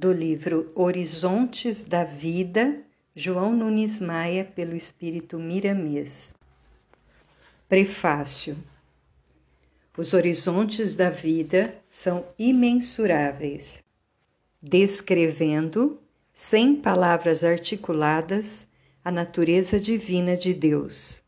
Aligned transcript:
do 0.00 0.14
livro 0.14 0.72
Horizontes 0.74 1.84
da 1.84 2.04
Vida, 2.04 2.80
João 3.14 3.54
Nunes 3.54 4.00
Maia, 4.00 4.46
pelo 4.46 4.74
Espírito 4.74 5.38
Miramês. 5.38 6.34
Prefácio 7.68 8.56
Os 9.98 10.14
horizontes 10.14 10.94
da 10.94 11.10
vida 11.10 11.74
são 11.86 12.24
imensuráveis, 12.38 13.84
descrevendo, 14.62 16.00
sem 16.32 16.76
palavras 16.76 17.44
articuladas, 17.44 18.66
a 19.04 19.10
natureza 19.10 19.78
divina 19.78 20.34
de 20.34 20.54
Deus. 20.54 21.22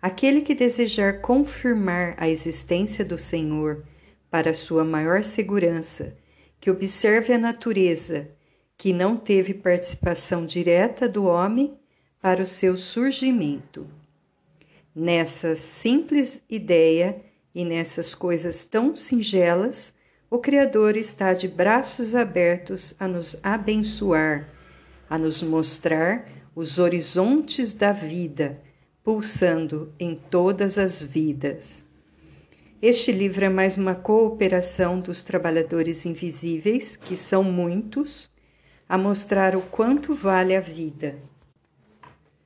Aquele 0.00 0.40
que 0.40 0.54
desejar 0.54 1.20
confirmar 1.20 2.14
a 2.16 2.30
existência 2.30 3.04
do 3.04 3.18
Senhor 3.18 3.84
para 4.30 4.54
sua 4.54 4.86
maior 4.86 5.22
segurança, 5.22 6.16
que 6.60 6.70
observe 6.70 7.32
a 7.32 7.38
natureza, 7.38 8.28
que 8.76 8.92
não 8.92 9.16
teve 9.16 9.54
participação 9.54 10.44
direta 10.44 11.08
do 11.08 11.24
homem 11.24 11.74
para 12.20 12.42
o 12.42 12.46
seu 12.46 12.76
surgimento. 12.76 13.86
Nessa 14.94 15.56
simples 15.56 16.42
ideia 16.48 17.22
e 17.54 17.64
nessas 17.64 18.14
coisas 18.14 18.62
tão 18.62 18.94
singelas, 18.94 19.92
o 20.28 20.38
Criador 20.38 20.96
está 20.96 21.32
de 21.32 21.48
braços 21.48 22.14
abertos 22.14 22.94
a 23.00 23.08
nos 23.08 23.36
abençoar, 23.42 24.48
a 25.08 25.18
nos 25.18 25.42
mostrar 25.42 26.28
os 26.54 26.78
horizontes 26.78 27.72
da 27.72 27.92
vida, 27.92 28.60
pulsando 29.02 29.92
em 29.98 30.14
todas 30.14 30.78
as 30.78 31.02
vidas. 31.02 31.82
Este 32.82 33.12
livro 33.12 33.44
é 33.44 33.48
mais 33.50 33.76
uma 33.76 33.94
cooperação 33.94 35.00
dos 35.00 35.22
trabalhadores 35.22 36.06
invisíveis, 36.06 36.96
que 36.96 37.14
são 37.14 37.44
muitos, 37.44 38.30
a 38.88 38.96
mostrar 38.96 39.54
o 39.54 39.60
quanto 39.60 40.14
vale 40.14 40.56
a 40.56 40.60
vida. 40.60 41.18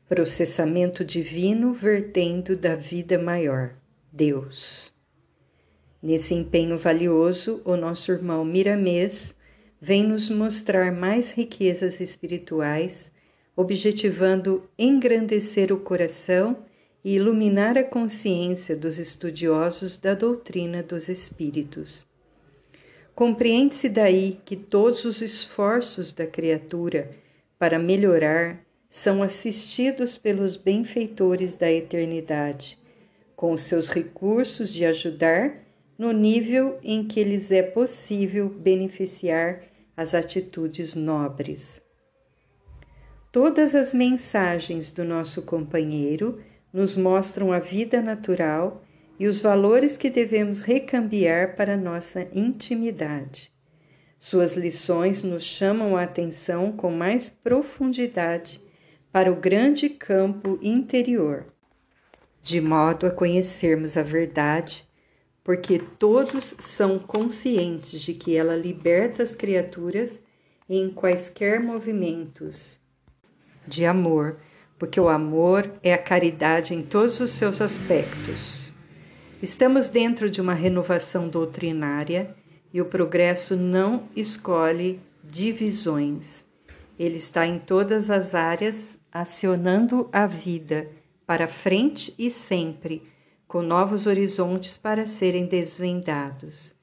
Processamento 0.09 1.05
divino 1.05 1.73
vertendo 1.73 2.57
da 2.57 2.75
vida 2.75 3.17
maior, 3.17 3.77
Deus. 4.13 4.93
Nesse 6.03 6.35
empenho 6.35 6.77
valioso, 6.77 7.63
o 7.65 7.77
nosso 7.77 8.11
irmão 8.11 8.45
Miramês 8.45 9.37
vem 9.81 10.03
nos 10.03 10.29
mostrar 10.31 10.91
mais 10.91 11.31
riquezas 11.31 12.01
espirituais, 12.01 13.13
objetivando 13.55 14.69
engrandecer 14.77 15.73
o 15.73 15.79
coração 15.79 16.65
e 17.05 17.17
iluminar 17.17 17.77
a 17.77 17.85
consciência 17.85 18.75
dos 18.75 18.99
estudiosos 18.99 19.99
da 19.99 20.15
doutrina 20.15 20.83
dos 20.83 21.09
espíritos. 21.09 22.07
Compreende-se 23.15 23.89
daí 23.89 24.41
que 24.45 24.57
todos 24.57 25.05
os 25.05 25.21
esforços 25.21 26.11
da 26.11 26.27
criatura 26.27 27.11
para 27.59 27.79
melhorar 27.79 28.65
são 28.89 29.23
assistidos 29.23 30.17
pelos 30.17 30.57
benfeitores 30.57 31.55
da 31.55 31.71
eternidade, 31.71 32.79
com 33.37 33.57
seus 33.57 33.89
recursos 33.89 34.73
de 34.73 34.85
ajudar 34.85 35.63
no 35.99 36.11
nível 36.13 36.79
em 36.83 37.07
que 37.07 37.23
lhes 37.23 37.51
é 37.51 37.63
possível 37.63 38.49
beneficiar 38.49 39.63
as 39.97 40.15
atitudes 40.15 40.95
nobres. 40.95 41.83
Todas 43.31 43.75
as 43.75 43.93
mensagens 43.93 44.91
do 44.91 45.05
nosso 45.05 45.43
companheiro 45.43 46.41
nos 46.75 46.97
mostram 46.97 47.53
a 47.53 47.61
vida 47.61 48.03
natural 48.03 48.83
e 49.17 49.29
os 49.29 49.41
valores 49.41 49.97
que 49.97 50.11
devemos 50.11 50.61
recambiar 50.61 51.55
para 51.55 51.77
nossa 51.77 52.27
intimidade. 52.33 53.53
Suas 54.19 54.57
lições 54.57 55.23
nos 55.23 55.45
chamam 55.45 55.97
a 55.97 56.03
atenção 56.03 56.73
com 56.73 56.91
mais 56.91 57.31
profundidade 57.31 58.61
para 59.13 59.31
o 59.31 59.37
grande 59.37 59.89
campo 59.89 60.59
interior, 60.61 61.47
de 62.43 62.61
modo 62.61 63.07
a 63.07 63.11
conhecermos 63.13 63.97
a 63.97 64.03
verdade, 64.03 64.85
porque 65.45 65.79
todos 65.79 66.57
são 66.59 66.99
conscientes 66.99 68.01
de 68.01 68.15
que 68.15 68.37
ela 68.37 68.57
liberta 68.57 69.23
as 69.23 69.37
criaturas 69.37 70.21
em 70.69 70.91
quaisquer 70.91 71.61
movimentos 71.61 72.81
de 73.69 73.87
amor 73.87 74.41
porque 74.85 75.01
o 75.01 75.09
amor 75.09 75.73
é 75.83 75.95
a 75.95 75.99
caridade 75.99 76.75
em 76.75 76.83
todos 76.83 77.19
os 77.19 77.31
seus 77.31 77.59
aspectos. 77.63 78.71
Estamos 79.41 79.89
dentro 79.89 80.29
de 80.29 80.43
uma 80.43 80.53
renovação 80.53 81.27
doutrinária 81.27 82.37
e 82.71 82.83
o 82.83 82.85
progresso 82.85 83.57
não 83.57 84.11
escolhe 84.15 85.01
divisões. 85.23 86.45
Ele 86.99 87.17
está 87.17 87.47
em 87.47 87.59
todas 87.59 88.11
as 88.11 88.35
áreas, 88.35 88.99
acionando 89.11 90.07
a 90.13 90.27
vida 90.27 90.91
para 91.27 91.49
frente 91.49 92.15
e 92.19 92.31
sempre, 92.31 93.05
com 93.49 93.63
novos 93.63 94.07
horizontes 94.07 94.77
para 94.77 95.07
serem 95.07 95.47
desvendados. 95.47 96.75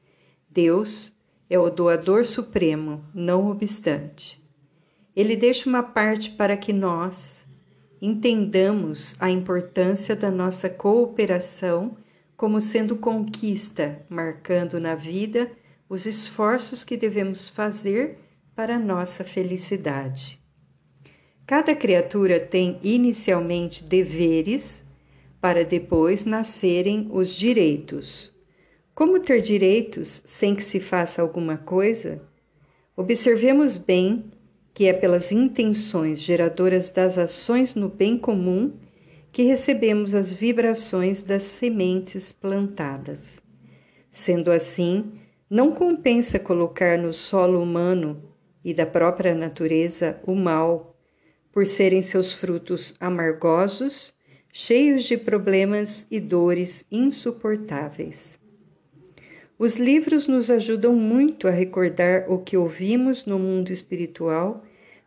Deus 0.50 1.16
é 1.48 1.60
o 1.60 1.70
doador 1.70 2.26
supremo, 2.26 3.06
não 3.14 3.52
obstante. 3.52 4.44
Ele 5.16 5.36
deixa 5.36 5.70
uma 5.70 5.84
parte 5.84 6.32
para 6.32 6.58
que 6.58 6.74
nós, 6.74 7.46
entendamos 8.02 9.16
a 9.20 9.30
importância 9.30 10.16
da 10.16 10.32
nossa 10.32 10.70
cooperação 10.70 11.96
como 12.36 12.60
sendo 12.60 12.96
conquista, 12.96 14.04
marcando 14.10 14.80
na 14.80 14.96
vida 14.96 15.52
os 15.88 16.08
esforços 16.08 16.84
que 16.84 16.98
devemos 16.98 17.48
fazer 17.48 18.18
para 18.56 18.80
nossa 18.80 19.24
felicidade. 19.24 20.42
Cada 21.46 21.76
criatura 21.76 22.40
tem 22.40 22.80
inicialmente 22.82 23.84
deveres 23.84 24.82
para 25.40 25.64
depois 25.64 26.26
nascerem 26.26 27.10
os 27.12 27.30
direitos. 27.36 28.32
Como 28.96 29.20
ter 29.20 29.42
direitos 29.42 30.22
sem 30.26 30.56
que 30.56 30.64
se 30.64 30.80
faça 30.80 31.22
alguma 31.22 31.58
coisa? 31.58 32.22
Observemos 32.96 33.78
bem 33.78 34.32
que 34.74 34.88
é 34.88 34.94
pelas 34.94 35.32
intenções 35.32 36.22
geradoras 36.22 36.90
das 36.90 37.18
ações 37.18 37.76
no 37.76 37.90
bem 37.90 38.18
comum 38.18 38.74
que 39.32 39.44
recebemos 39.44 40.14
as 40.14 40.32
vibrações 40.32 41.22
das 41.22 41.44
sementes 41.44 42.32
plantadas. 42.32 43.42
Sendo 44.12 44.52
assim, 44.52 45.14
não 45.50 45.72
compensa 45.72 46.38
colocar 46.38 46.98
no 46.98 47.14
solo 47.14 47.62
humano 47.62 48.22
e 48.64 48.74
da 48.74 48.86
própria 48.86 49.34
natureza 49.34 50.20
o 50.24 50.36
mal, 50.36 50.96
por 51.52 51.66
serem 51.66 52.02
seus 52.02 52.32
frutos 52.32 52.94
amargosos, 53.00 54.14
cheios 54.54 55.04
de 55.04 55.18
problemas 55.18 56.06
e 56.10 56.20
dores 56.20 56.86
insuportáveis. 56.92 58.41
Os 59.64 59.76
livros 59.76 60.26
nos 60.26 60.50
ajudam 60.50 60.96
muito 60.96 61.48
a 61.48 61.52
recordar 61.52 62.26
o 62.28 62.40
que 62.40 62.58
ouvimos 62.58 63.28
no 63.28 63.38
mundo 63.38 63.72
espiritual, 63.72 64.66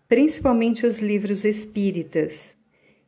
principalmente 0.08 0.86
os 0.86 1.00
livros 1.00 1.44
espíritas, 1.44 2.54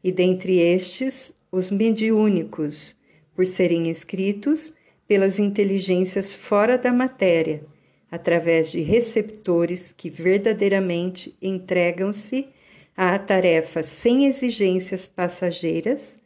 e 0.02 0.10
dentre 0.10 0.58
estes, 0.58 1.32
os 1.52 1.70
mediúnicos, 1.70 2.96
por 3.32 3.46
serem 3.46 3.88
escritos 3.88 4.74
pelas 5.06 5.38
inteligências 5.38 6.34
fora 6.34 6.76
da 6.76 6.92
matéria, 6.92 7.62
através 8.10 8.72
de 8.72 8.80
receptores 8.80 9.94
que 9.96 10.10
verdadeiramente 10.10 11.38
entregam-se 11.40 12.48
à 12.96 13.16
tarefa 13.20 13.84
sem 13.84 14.26
exigências 14.26 15.06
passageiras, 15.06 16.18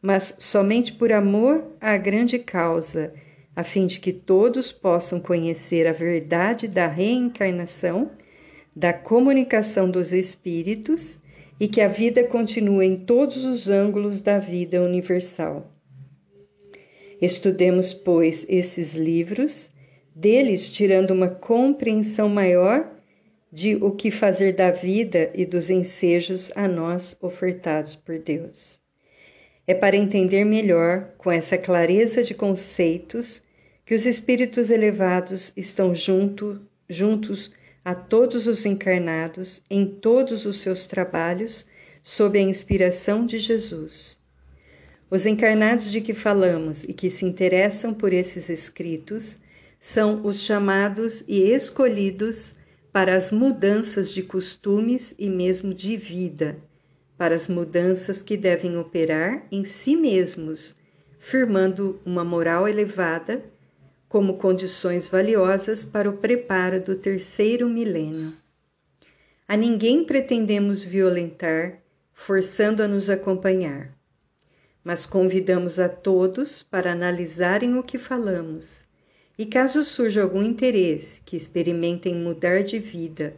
mas 0.00 0.36
somente 0.38 0.92
por 0.92 1.10
amor 1.10 1.64
à 1.80 1.96
grande 1.96 2.38
causa 2.38 3.12
a 3.58 3.64
fim 3.64 3.86
de 3.86 3.98
que 3.98 4.12
todos 4.12 4.70
possam 4.70 5.18
conhecer 5.18 5.84
a 5.88 5.92
verdade 5.92 6.68
da 6.68 6.86
reencarnação, 6.86 8.12
da 8.74 8.92
comunicação 8.92 9.90
dos 9.90 10.12
espíritos 10.12 11.18
e 11.58 11.66
que 11.66 11.80
a 11.80 11.88
vida 11.88 12.22
continue 12.22 12.86
em 12.86 12.94
todos 12.94 13.44
os 13.44 13.68
ângulos 13.68 14.22
da 14.22 14.38
vida 14.38 14.80
universal. 14.80 15.72
Estudemos, 17.20 17.92
pois, 17.92 18.46
esses 18.48 18.94
livros, 18.94 19.68
deles 20.14 20.70
tirando 20.70 21.10
uma 21.10 21.26
compreensão 21.28 22.28
maior 22.28 22.88
de 23.50 23.74
o 23.74 23.90
que 23.90 24.12
fazer 24.12 24.52
da 24.52 24.70
vida 24.70 25.32
e 25.34 25.44
dos 25.44 25.68
ensejos 25.68 26.52
a 26.54 26.68
nós 26.68 27.16
ofertados 27.20 27.96
por 27.96 28.20
Deus. 28.20 28.80
É 29.66 29.74
para 29.74 29.96
entender 29.96 30.44
melhor, 30.44 31.08
com 31.18 31.28
essa 31.28 31.58
clareza 31.58 32.22
de 32.22 32.34
conceitos, 32.34 33.47
que 33.88 33.94
os 33.94 34.04
espíritos 34.04 34.68
elevados 34.68 35.50
estão 35.56 35.94
junto, 35.94 36.60
juntos 36.90 37.50
a 37.82 37.94
todos 37.94 38.46
os 38.46 38.66
encarnados 38.66 39.62
em 39.70 39.86
todos 39.86 40.44
os 40.44 40.60
seus 40.60 40.84
trabalhos, 40.84 41.64
sob 42.02 42.38
a 42.38 42.42
inspiração 42.42 43.24
de 43.24 43.38
Jesus. 43.38 44.18
Os 45.10 45.24
encarnados 45.24 45.90
de 45.90 46.02
que 46.02 46.12
falamos 46.12 46.84
e 46.84 46.92
que 46.92 47.08
se 47.08 47.24
interessam 47.24 47.94
por 47.94 48.12
esses 48.12 48.50
escritos 48.50 49.38
são 49.80 50.20
os 50.22 50.42
chamados 50.42 51.24
e 51.26 51.50
escolhidos 51.50 52.56
para 52.92 53.16
as 53.16 53.32
mudanças 53.32 54.12
de 54.12 54.22
costumes 54.22 55.14
e 55.18 55.30
mesmo 55.30 55.72
de 55.72 55.96
vida, 55.96 56.58
para 57.16 57.34
as 57.34 57.48
mudanças 57.48 58.20
que 58.20 58.36
devem 58.36 58.76
operar 58.76 59.46
em 59.50 59.64
si 59.64 59.96
mesmos, 59.96 60.74
firmando 61.18 61.98
uma 62.04 62.22
moral 62.22 62.68
elevada 62.68 63.42
como 64.08 64.38
condições 64.38 65.08
valiosas 65.08 65.84
para 65.84 66.08
o 66.08 66.16
preparo 66.16 66.80
do 66.80 66.96
terceiro 66.96 67.68
milênio. 67.68 68.32
A 69.46 69.56
ninguém 69.56 70.04
pretendemos 70.04 70.84
violentar, 70.84 71.78
forçando 72.12 72.82
a 72.82 72.88
nos 72.88 73.08
acompanhar, 73.10 73.96
mas 74.82 75.06
convidamos 75.06 75.78
a 75.78 75.88
todos 75.88 76.62
para 76.62 76.92
analisarem 76.92 77.78
o 77.78 77.82
que 77.82 77.98
falamos 77.98 78.84
e, 79.38 79.46
caso 79.46 79.84
surja 79.84 80.22
algum 80.22 80.42
interesse 80.42 81.20
que 81.24 81.36
experimentem 81.36 82.14
mudar 82.14 82.62
de 82.62 82.78
vida, 82.78 83.36